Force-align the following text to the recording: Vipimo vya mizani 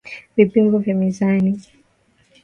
Vipimo 0.37 0.77
vya 0.79 0.95
mizani 0.95 1.61